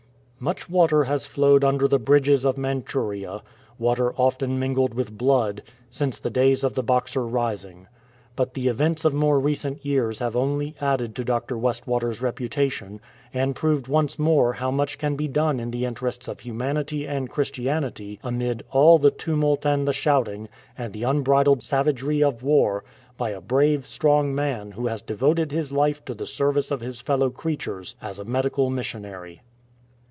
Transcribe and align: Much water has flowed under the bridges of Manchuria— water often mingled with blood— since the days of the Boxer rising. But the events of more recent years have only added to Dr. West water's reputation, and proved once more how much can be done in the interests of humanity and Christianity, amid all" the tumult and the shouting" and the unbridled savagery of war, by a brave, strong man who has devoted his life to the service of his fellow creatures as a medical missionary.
Much 0.43 0.67
water 0.67 1.03
has 1.03 1.27
flowed 1.27 1.63
under 1.63 1.87
the 1.87 1.99
bridges 1.99 2.43
of 2.45 2.57
Manchuria— 2.57 3.43
water 3.87 4.11
often 4.15 4.57
mingled 4.57 4.91
with 4.91 5.15
blood— 5.15 5.61
since 6.01 6.17
the 6.19 6.31
days 6.31 6.63
of 6.63 6.73
the 6.73 6.81
Boxer 6.81 7.23
rising. 7.27 7.85
But 8.35 8.55
the 8.55 8.67
events 8.67 9.05
of 9.05 9.13
more 9.13 9.39
recent 9.39 9.85
years 9.85 10.17
have 10.17 10.35
only 10.35 10.73
added 10.81 11.15
to 11.15 11.23
Dr. 11.23 11.55
West 11.59 11.85
water's 11.85 12.23
reputation, 12.23 12.99
and 13.31 13.55
proved 13.55 13.87
once 13.87 14.17
more 14.17 14.53
how 14.53 14.71
much 14.71 14.97
can 14.97 15.15
be 15.15 15.27
done 15.27 15.59
in 15.59 15.69
the 15.69 15.85
interests 15.85 16.27
of 16.27 16.39
humanity 16.39 17.05
and 17.05 17.29
Christianity, 17.29 18.19
amid 18.23 18.63
all" 18.71 18.97
the 18.97 19.11
tumult 19.11 19.63
and 19.63 19.87
the 19.87 19.93
shouting" 19.93 20.49
and 20.75 20.91
the 20.91 21.03
unbridled 21.03 21.61
savagery 21.61 22.23
of 22.23 22.41
war, 22.41 22.83
by 23.15 23.29
a 23.29 23.41
brave, 23.41 23.85
strong 23.85 24.33
man 24.33 24.71
who 24.71 24.87
has 24.87 25.03
devoted 25.03 25.51
his 25.51 25.71
life 25.71 26.03
to 26.05 26.15
the 26.15 26.25
service 26.25 26.71
of 26.71 26.81
his 26.81 26.99
fellow 26.99 27.29
creatures 27.29 27.95
as 28.01 28.17
a 28.17 28.25
medical 28.25 28.71
missionary. 28.71 29.43